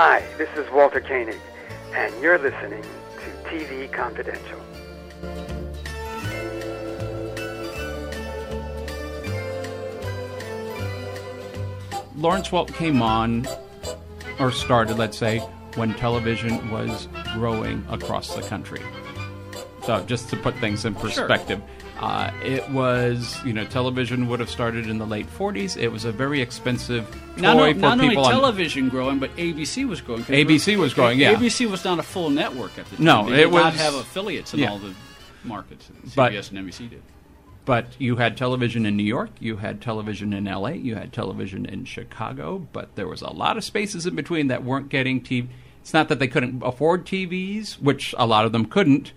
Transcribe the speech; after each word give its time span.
Hi, 0.00 0.22
this 0.38 0.48
is 0.56 0.70
Walter 0.70 1.00
Koenig, 1.00 1.40
and 1.92 2.14
you're 2.22 2.38
listening 2.38 2.82
to 2.82 3.50
TV 3.50 3.92
Confidential. 3.92 4.60
Lawrence 12.14 12.50
Welk 12.50 12.72
came 12.74 13.02
on, 13.02 13.48
or 14.38 14.52
started, 14.52 14.98
let's 14.98 15.18
say, 15.18 15.40
when 15.74 15.92
television 15.94 16.70
was 16.70 17.08
growing 17.34 17.84
across 17.90 18.36
the 18.36 18.42
country. 18.42 18.82
So, 19.82 20.04
just 20.04 20.28
to 20.30 20.36
put 20.36 20.54
things 20.58 20.84
in 20.84 20.94
perspective, 20.94 21.60
uh, 22.00 22.30
it 22.42 22.68
was, 22.70 23.38
you 23.44 23.52
know, 23.52 23.64
television 23.64 24.28
would 24.28 24.40
have 24.40 24.50
started 24.50 24.88
in 24.88 24.98
the 24.98 25.06
late 25.06 25.26
40s. 25.26 25.76
It 25.76 25.88
was 25.88 26.04
a 26.04 26.12
very 26.12 26.40
expensive 26.40 27.04
toy 27.36 27.42
Not, 27.42 27.56
for 27.56 27.74
not 27.74 27.92
only 27.92 28.08
people 28.10 28.24
on. 28.24 28.30
television 28.32 28.88
growing, 28.88 29.18
but 29.18 29.34
ABC 29.36 29.86
was 29.88 30.00
growing. 30.00 30.22
ABC 30.24 30.76
was 30.76 30.94
growing, 30.94 31.18
yeah. 31.18 31.34
ABC 31.34 31.68
was 31.70 31.84
not 31.84 31.98
a 31.98 32.02
full 32.02 32.30
network 32.30 32.78
at 32.78 32.88
the 32.90 32.96
time. 32.96 33.04
No, 33.04 33.28
they 33.28 33.42
it 33.42 33.44
did 33.46 33.52
not 33.52 33.74
have 33.74 33.94
affiliates 33.94 34.54
in 34.54 34.60
yeah. 34.60 34.70
all 34.70 34.78
the 34.78 34.94
markets. 35.44 35.90
CBS 36.06 36.14
But- 36.14 36.32
and 36.52 36.58
NBC 36.68 36.90
did. 36.90 37.02
But 37.64 37.88
you 37.98 38.16
had 38.16 38.38
television 38.38 38.86
in 38.86 38.96
New 38.96 39.02
York, 39.02 39.28
you 39.40 39.56
had 39.58 39.82
television 39.82 40.32
in 40.32 40.44
LA, 40.46 40.70
you 40.70 40.94
had 40.94 41.12
television 41.12 41.66
in 41.66 41.84
Chicago, 41.84 42.66
but 42.72 42.94
there 42.94 43.06
was 43.06 43.20
a 43.20 43.28
lot 43.30 43.58
of 43.58 43.64
spaces 43.64 44.06
in 44.06 44.14
between 44.14 44.46
that 44.46 44.64
weren't 44.64 44.88
getting 44.88 45.20
TV. 45.20 45.48
It's 45.82 45.92
not 45.92 46.08
that 46.08 46.18
they 46.18 46.28
couldn't 46.28 46.62
afford 46.62 47.04
TVs, 47.04 47.74
which 47.78 48.14
a 48.16 48.26
lot 48.26 48.46
of 48.46 48.52
them 48.52 48.64
couldn't. 48.64 49.12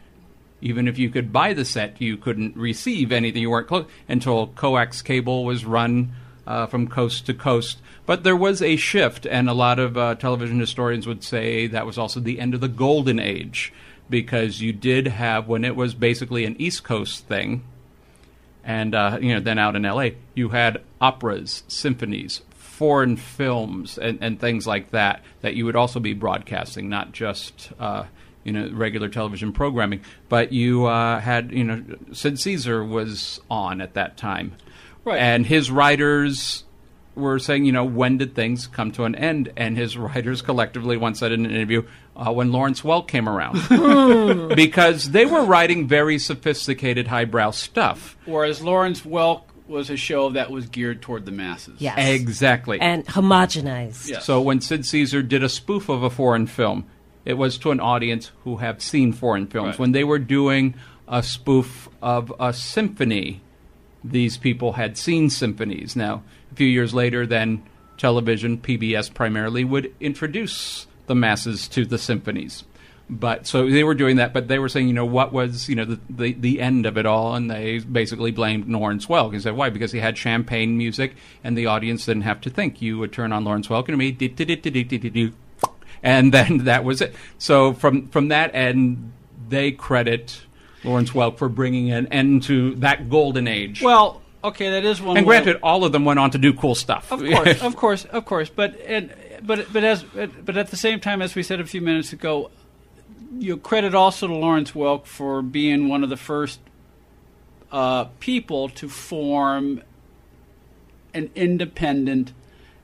Even 0.62 0.88
if 0.88 0.98
you 0.98 1.10
could 1.10 1.34
buy 1.34 1.54
the 1.54 1.66
set, 1.66 2.00
you 2.02 2.18
couldn't 2.18 2.56
receive 2.56 3.12
anything. 3.12 3.42
You 3.42 3.50
weren't 3.50 3.68
close 3.68 3.88
until 4.08 4.48
coax 4.48 5.02
cable 5.02 5.44
was 5.44 5.66
run 5.66 6.14
uh, 6.46 6.68
from 6.68 6.88
coast 6.88 7.26
to 7.26 7.34
coast. 7.34 7.80
But 8.06 8.24
there 8.24 8.36
was 8.36 8.62
a 8.62 8.76
shift, 8.76 9.26
and 9.26 9.50
a 9.50 9.54
lot 9.54 9.80
of 9.80 9.98
uh, 9.98 10.16
television 10.16 10.60
historians 10.60 11.08
would 11.08 11.24
say 11.24 11.68
that 11.68 11.86
was 11.86 11.98
also 11.98 12.20
the 12.20 12.40
end 12.40 12.54
of 12.54 12.62
the 12.62 12.68
golden 12.68 13.20
age 13.20 13.74
because 14.10 14.62
you 14.62 14.74
did 14.74 15.08
have, 15.08 15.48
when 15.48 15.64
it 15.64 15.76
was 15.76 15.94
basically 15.94 16.46
an 16.46 16.56
East 16.60 16.84
Coast 16.84 17.26
thing, 17.28 17.64
and 18.64 18.94
uh, 18.94 19.18
you 19.22 19.34
know 19.34 19.40
then 19.40 19.58
out 19.58 19.76
in 19.76 19.84
LA 19.84 20.10
you 20.36 20.50
had 20.50 20.82
operas, 21.00 21.64
symphonies, 21.68 22.42
foreign 22.52 23.16
films, 23.16 23.98
and, 23.98 24.20
and 24.22 24.40
things 24.40 24.68
like 24.68 24.92
that 24.92 25.24
that 25.42 25.56
you 25.56 25.66
would 25.66 25.76
also 25.76 26.00
be 26.00 26.14
broadcasting, 26.14 26.90
not 26.90 27.12
just 27.12 27.72
uh, 27.80 28.04
you 28.44 28.52
know 28.52 28.70
regular 28.72 29.10
television 29.10 29.54
programming. 29.54 30.02
But 30.30 30.52
you 30.52 30.86
uh, 30.86 31.20
had 31.20 31.52
you 31.52 31.64
know 31.64 31.84
Sid 32.14 32.40
Caesar 32.40 32.84
was 32.84 33.40
on 33.50 33.82
at 33.82 33.94
that 33.94 34.18
time, 34.18 34.56
Right. 35.04 35.20
And 35.20 35.46
his 35.46 35.72
writers 35.72 36.64
were 37.16 37.40
saying, 37.40 37.66
you 37.66 37.72
know, 37.72 37.84
when 37.84 38.18
did 38.18 38.36
things 38.36 38.68
come 38.68 38.92
to 38.94 39.04
an 39.04 39.16
end? 39.16 39.52
And 39.58 39.78
his 39.78 39.98
writers 39.98 40.42
collectively 40.42 40.98
once 40.98 41.20
said 41.20 41.32
in 41.32 41.46
an 41.46 41.52
interview, 41.52 41.84
uh, 42.16 42.32
when 42.32 42.52
Lawrence 42.52 42.82
Welk 42.82 43.08
came 43.08 43.28
around, 43.28 44.56
because 44.56 45.12
they 45.12 45.26
were 45.26 45.44
writing 45.44 45.88
very 45.88 46.20
sophisticated, 46.20 47.08
highbrow 47.08 47.52
stuff. 47.52 48.18
Whereas 48.26 48.62
Lawrence 48.62 49.02
Welk 49.02 49.44
was 49.68 49.90
a 49.90 49.98
show 49.98 50.30
that 50.32 50.52
was 50.52 50.68
geared 50.68 51.02
toward 51.02 51.26
the 51.26 51.32
masses. 51.32 51.80
Yes. 51.80 51.98
Exactly. 51.98 52.80
And 52.80 53.06
homogenized. 53.06 54.10
Yes. 54.10 54.26
So 54.26 54.42
when 54.42 54.62
Sid 54.62 54.86
Caesar 54.86 55.22
did 55.22 55.44
a 55.44 55.50
spoof 55.50 55.90
of 55.90 56.04
a 56.04 56.10
foreign 56.10 56.46
film, 56.46 56.86
it 57.26 57.34
was 57.34 57.58
to 57.60 57.72
an 57.72 57.80
audience 57.80 58.32
who 58.44 58.58
have 58.58 58.82
seen 58.82 59.14
foreign 59.14 59.48
films. 59.48 59.74
Right. 59.74 59.80
When 59.80 59.92
they 59.92 60.04
were 60.04 60.20
doing 60.20 60.76
a 61.08 61.22
spoof 61.22 61.90
of 62.02 62.34
a 62.40 62.54
symphony, 62.54 63.42
these 64.04 64.38
people 64.38 64.74
had 64.74 64.98
seen 64.98 65.30
symphonies. 65.30 65.96
Now, 65.96 66.24
a 66.52 66.56
few 66.56 66.68
years 66.68 66.94
later, 66.94 67.26
then 67.26 67.64
television, 67.98 68.58
PBS 68.58 69.14
primarily, 69.14 69.64
would 69.64 69.94
introduce 70.00 70.88
the 71.08 71.16
masses 71.16 71.68
to 71.70 71.86
the 71.86 71.98
symphonies. 71.98 72.64
But 73.10 73.46
so 73.46 73.70
they 73.70 73.84
were 73.84 73.94
doing 73.94 74.16
that, 74.16 74.32
but 74.32 74.48
they 74.48 74.58
were 74.58 74.70
saying, 74.70 74.88
you 74.88 74.94
know, 74.94 75.06
what 75.06 75.34
was, 75.34 75.68
you 75.68 75.76
know, 75.76 75.84
the, 75.84 76.00
the, 76.10 76.32
the 76.32 76.62
end 76.62 76.86
of 76.86 76.98
it 76.98 77.06
all, 77.06 77.36
and 77.36 77.52
they 77.52 77.80
basically 77.80 78.32
blamed 78.32 78.70
Lawrence 78.70 79.08
Welk. 79.08 79.34
He 79.34 79.40
said, 79.42 79.58
why? 79.58 79.70
Because 79.70 79.92
he 79.92 80.00
had 80.00 80.18
champagne 80.18 80.78
music, 80.78 81.16
and 81.44 81.58
the 81.58 81.66
audience 81.66 82.06
didn't 82.06 82.22
have 82.22 82.40
to 82.42 82.50
think. 82.50 82.82
You 82.82 83.00
would 83.00 83.12
turn 83.12 83.34
on 83.34 83.44
Lawrence 83.44 83.68
Welk 83.68 83.90
and 83.90 83.98
me, 83.98 84.12
"Dee-dee-dee-dee-dee-dee-dee," 84.12 85.34
and 86.04 86.34
then 86.34 86.58
that 86.66 86.84
was 86.84 87.02
it. 87.02 87.16
So 87.38 87.74
from 87.74 88.08
from 88.08 88.30
that 88.30 88.54
end, 88.56 89.12
they 89.50 89.72
credit 89.72 90.42
Lawrence 90.84 91.12
Welk 91.12 91.38
for 91.38 91.50
bringing 91.50 91.92
an 91.92 92.08
end 92.08 92.44
to 92.44 92.76
that 92.76 93.10
golden 93.10 93.48
age. 93.48 93.82
Well, 93.82 94.22
okay, 94.44 94.72
that 94.72 94.86
is 94.86 95.02
one. 95.02 95.18
and 95.18 95.26
way- 95.26 95.38
granted, 95.38 95.60
all 95.62 95.84
of 95.84 95.92
them 95.92 96.06
went 96.06 96.20
on 96.20 96.32
to 96.32 96.38
do 96.38 96.54
cool 96.54 96.76
stuff. 96.76 97.12
Of 97.12 97.20
course, 97.32 97.62
of 97.62 97.76
course, 97.76 98.06
of 98.06 98.26
course. 98.26 98.50
But 98.50 98.80
and 98.82 99.14
but 99.42 99.72
but 99.72 99.84
as 99.84 100.04
but 100.04 100.58
at 100.58 100.70
the 100.70 100.78
same 100.78 101.00
time, 101.00 101.22
as 101.22 101.36
we 101.36 101.44
said 101.44 101.60
a 101.60 101.66
few 101.66 101.82
minutes 101.82 102.14
ago, 102.14 102.52
you 103.38 103.58
credit 103.58 103.96
also 103.96 104.28
to 104.28 104.34
Lawrence 104.34 104.72
Welk 104.72 105.06
for 105.06 105.42
being 105.42 105.88
one 105.88 106.04
of 106.04 106.10
the 106.10 106.18
first 106.18 106.60
uh, 107.72 108.06
people 108.20 108.70
to 108.70 108.90
form 108.90 109.82
an 111.14 111.30
independent 111.36 112.34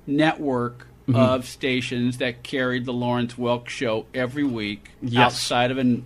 network 0.05 0.87
Mm-hmm. 1.07 1.15
of 1.15 1.45
stations 1.47 2.17
that 2.17 2.43
carried 2.43 2.83
the 2.85 2.91
Lawrence 2.91 3.35
Welk 3.35 3.69
show 3.69 4.05
every 4.13 4.43
week 4.43 4.89
Yes. 5.01 5.21
outside 5.33 5.71
of 5.71 5.77
a 5.77 6.01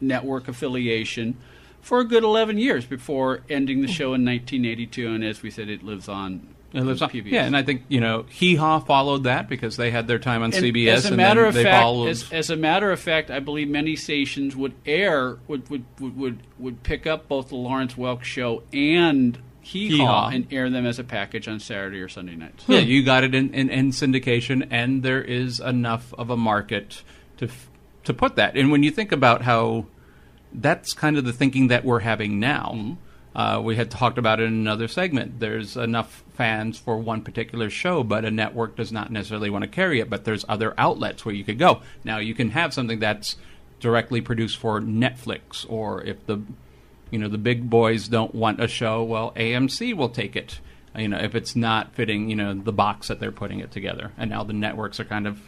network 0.00 0.48
affiliation 0.48 1.36
for 1.82 2.00
a 2.00 2.04
good 2.04 2.24
11 2.24 2.56
years 2.56 2.86
before 2.86 3.40
ending 3.50 3.82
the 3.82 3.88
show 3.88 4.14
in 4.14 4.24
1982 4.24 5.06
and 5.08 5.22
as 5.22 5.42
we 5.42 5.50
said 5.50 5.68
it 5.68 5.82
lives 5.82 6.08
on 6.08 6.46
It 6.72 6.80
lives 6.82 7.02
on. 7.02 7.10
PBS. 7.10 7.30
Yeah, 7.30 7.44
and 7.44 7.54
I 7.54 7.62
think 7.62 7.82
you 7.88 8.00
know, 8.00 8.24
Hee 8.30 8.54
Haw 8.56 8.78
followed 8.78 9.24
that 9.24 9.50
because 9.50 9.76
they 9.76 9.90
had 9.90 10.06
their 10.06 10.18
time 10.18 10.42
on 10.42 10.54
And 10.54 10.64
CBS, 10.64 10.92
As 10.94 11.06
a 11.10 11.14
matter 11.14 11.44
of 11.44 11.54
fact, 11.54 11.68
followed. 11.82 12.08
as, 12.08 12.32
as 12.32 12.48
a 12.48 12.56
matter 12.56 12.90
of 12.90 12.98
fact, 12.98 13.30
I 13.30 13.40
believe 13.40 13.68
many 13.68 13.96
stations 13.96 14.56
would 14.56 14.72
air 14.86 15.36
would 15.46 15.68
would 15.68 15.84
would 16.00 16.16
would, 16.16 16.38
would 16.58 16.82
pick 16.82 17.06
up 17.06 17.28
both 17.28 17.48
the 17.50 17.56
Lawrence 17.56 17.94
Welk 17.96 18.22
show 18.22 18.62
and 18.72 19.38
Hee 19.60 19.98
Haw 19.98 20.06
Haw. 20.06 20.28
and 20.28 20.46
air 20.52 20.70
them 20.70 20.86
as 20.86 20.98
a 20.98 21.04
package 21.04 21.48
on 21.48 21.60
Saturday 21.60 22.00
or 22.00 22.08
Sunday 22.08 22.36
nights. 22.36 22.64
yeah, 22.66 22.78
you 22.78 23.02
got 23.02 23.24
it 23.24 23.34
in, 23.34 23.52
in, 23.52 23.68
in 23.70 23.90
syndication, 23.90 24.66
and 24.70 25.02
there 25.02 25.22
is 25.22 25.60
enough 25.60 26.14
of 26.14 26.30
a 26.30 26.36
market 26.36 27.02
to 27.38 27.46
f- 27.46 27.70
to 28.04 28.14
put 28.14 28.36
that. 28.36 28.56
And 28.56 28.70
when 28.70 28.82
you 28.82 28.90
think 28.90 29.12
about 29.12 29.42
how 29.42 29.86
that's 30.52 30.92
kind 30.92 31.16
of 31.18 31.24
the 31.24 31.32
thinking 31.32 31.68
that 31.68 31.84
we're 31.84 32.00
having 32.00 32.40
now. 32.40 32.72
Mm-hmm. 32.74 32.92
Uh, 33.36 33.60
we 33.60 33.76
had 33.76 33.90
talked 33.90 34.18
about 34.18 34.40
it 34.40 34.44
in 34.44 34.54
another 34.54 34.88
segment. 34.88 35.38
There's 35.38 35.76
enough 35.76 36.24
fans 36.34 36.78
for 36.78 36.98
one 36.98 37.22
particular 37.22 37.70
show, 37.70 38.02
but 38.02 38.24
a 38.24 38.30
network 38.30 38.74
does 38.74 38.90
not 38.90 39.12
necessarily 39.12 39.50
want 39.50 39.62
to 39.62 39.68
carry 39.68 40.00
it. 40.00 40.10
But 40.10 40.24
there's 40.24 40.44
other 40.48 40.74
outlets 40.76 41.24
where 41.24 41.34
you 41.34 41.44
could 41.44 41.58
go. 41.58 41.82
Now 42.02 42.18
you 42.18 42.34
can 42.34 42.50
have 42.50 42.74
something 42.74 42.98
that's 42.98 43.36
directly 43.78 44.20
produced 44.20 44.56
for 44.56 44.80
Netflix, 44.80 45.64
or 45.68 46.02
if 46.02 46.26
the 46.26 46.42
you 47.10 47.18
know 47.18 47.28
the 47.28 47.38
big 47.38 47.68
boys 47.68 48.08
don't 48.08 48.34
want 48.34 48.62
a 48.62 48.68
show, 48.68 49.02
well 49.02 49.32
AMC 49.36 49.94
will 49.94 50.08
take 50.08 50.36
it. 50.36 50.60
You 50.96 51.08
know 51.08 51.18
if 51.18 51.34
it's 51.34 51.54
not 51.54 51.94
fitting, 51.94 52.30
you 52.30 52.36
know 52.36 52.54
the 52.54 52.72
box 52.72 53.08
that 53.08 53.20
they're 53.20 53.32
putting 53.32 53.60
it 53.60 53.70
together. 53.70 54.12
And 54.16 54.30
now 54.30 54.44
the 54.44 54.52
networks 54.52 55.00
are 55.00 55.04
kind 55.04 55.26
of 55.26 55.40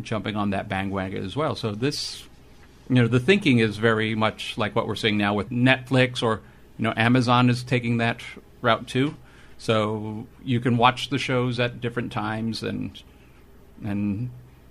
jumping 0.00 0.36
on 0.36 0.50
that 0.50 0.68
bandwagon 0.68 1.24
as 1.24 1.36
well. 1.36 1.54
So 1.54 1.72
this 1.72 2.24
you 2.88 2.96
know 2.96 3.08
the 3.08 3.20
thinking 3.20 3.58
is 3.58 3.76
very 3.76 4.14
much 4.14 4.56
like 4.58 4.74
what 4.74 4.86
we're 4.86 4.96
seeing 4.96 5.16
now 5.16 5.34
with 5.34 5.50
Netflix 5.50 6.22
or 6.22 6.40
you 6.78 6.84
know 6.84 6.94
Amazon 6.96 7.50
is 7.50 7.62
taking 7.62 7.98
that 7.98 8.20
route 8.62 8.88
too. 8.88 9.14
So 9.58 10.26
you 10.42 10.60
can 10.60 10.76
watch 10.76 11.10
the 11.10 11.18
shows 11.18 11.60
at 11.60 11.80
different 11.80 12.12
times 12.12 12.62
and 12.62 13.00
and 13.84 14.30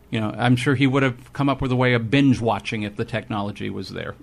you 0.09 0.19
know 0.19 0.33
I'm 0.37 0.55
sure 0.55 0.75
he 0.75 0.87
would 0.87 1.03
have 1.03 1.33
come 1.33 1.49
up 1.49 1.61
with 1.61 1.71
a 1.71 1.75
way 1.75 1.93
of 1.93 2.09
binge 2.09 2.41
watching 2.41 2.83
if 2.83 2.95
the 2.95 3.05
technology 3.05 3.69
was 3.69 3.89
there. 3.89 4.15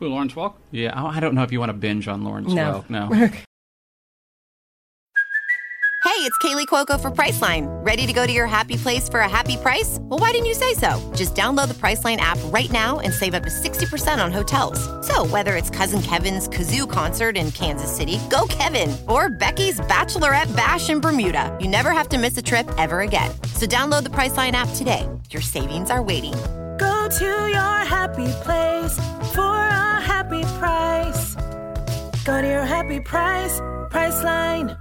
Who, 0.00 0.08
Lawrence 0.08 0.32
Welk? 0.32 0.54
Yeah, 0.72 0.92
I 1.00 1.18
I 1.18 1.20
don't 1.20 1.34
know 1.34 1.42
if 1.42 1.52
you 1.52 1.60
want 1.60 1.68
to 1.70 1.74
binge 1.74 2.08
on 2.08 2.24
Lawrence 2.24 2.52
No. 2.52 2.84
Welk. 2.88 2.90
No. 2.90 3.30
Hey, 6.02 6.26
it's 6.26 6.36
Kaley 6.38 6.66
Cuoco 6.66 7.00
for 7.00 7.10
Priceline. 7.10 7.66
Ready 7.86 8.06
to 8.06 8.12
go 8.12 8.26
to 8.26 8.32
your 8.32 8.46
happy 8.46 8.76
place 8.76 9.08
for 9.08 9.20
a 9.20 9.28
happy 9.28 9.56
price? 9.56 9.98
Well, 10.00 10.18
why 10.18 10.32
didn't 10.32 10.46
you 10.46 10.54
say 10.54 10.74
so? 10.74 10.98
Just 11.14 11.34
download 11.34 11.68
the 11.68 11.74
Priceline 11.74 12.16
app 12.18 12.38
right 12.46 12.70
now 12.70 12.98
and 13.00 13.12
save 13.12 13.32
up 13.32 13.42
to 13.44 13.48
60% 13.48 14.22
on 14.22 14.30
hotels. 14.32 14.78
So, 15.06 15.24
whether 15.26 15.56
it's 15.56 15.70
Cousin 15.70 16.02
Kevin's 16.02 16.48
Kazoo 16.48 16.90
concert 16.90 17.36
in 17.36 17.50
Kansas 17.52 17.94
City, 17.94 18.18
go 18.28 18.44
Kevin, 18.48 18.94
or 19.08 19.30
Becky's 19.30 19.80
Bachelorette 19.80 20.54
Bash 20.54 20.90
in 20.90 21.00
Bermuda, 21.00 21.56
you 21.60 21.68
never 21.68 21.90
have 21.90 22.08
to 22.10 22.18
miss 22.18 22.36
a 22.36 22.42
trip 22.42 22.68
ever 22.76 23.00
again. 23.00 23.30
So, 23.54 23.66
download 23.66 24.02
the 24.02 24.10
Priceline 24.10 24.52
app 24.52 24.68
today. 24.74 25.08
Your 25.30 25.42
savings 25.42 25.90
are 25.90 26.02
waiting. 26.02 26.34
Go 26.78 27.08
to 27.18 27.48
your 27.48 27.78
happy 27.86 28.28
place 28.42 28.94
for 29.32 29.40
a 29.40 29.59
happy 30.30 30.58
price. 30.58 31.34
Go 32.24 32.40
to 32.40 32.46
your 32.46 32.64
happy 32.64 33.00
price, 33.00 33.60
Priceline. 33.90 34.76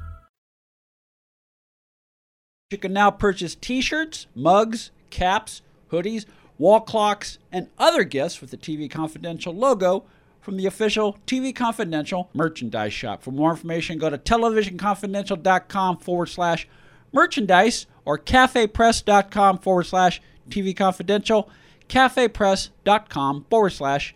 You 2.69 2.78
can 2.78 2.94
now 2.94 3.10
purchase 3.10 3.56
t-shirts, 3.56 4.28
mugs, 4.36 4.92
caps, 5.10 5.63
hoodies, 5.92 6.25
wall 6.60 6.81
clocks, 6.81 7.40
and 7.51 7.68
other 7.80 8.04
gifts 8.04 8.42
with 8.42 8.51
the 8.51 8.57
TV 8.57 8.90
Confidential 8.90 9.54
logo 9.54 10.04
from 10.40 10.57
the 10.57 10.68
official 10.68 11.18
TV 11.25 11.56
Confidential 11.56 12.30
merchandise 12.34 12.94
shop. 12.94 13.24
For 13.24 13.31
more 13.31 13.50
information, 13.50 13.98
go 13.98 14.10
to 14.12 14.19
televisionconfidential.com 14.19 15.98
forward 15.98 16.28
slash 16.28 16.68
merchandise 17.12 17.88
or 18.06 18.19
cafepress.com 18.19 19.57
forward 19.60 19.86
slash 19.86 20.22
TV 20.50 20.75
Confidential, 20.75 21.50
cafepress.com 21.88 23.46
forward 23.50 23.72
slash 23.72 24.16